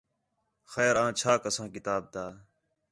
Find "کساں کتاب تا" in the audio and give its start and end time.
1.43-2.25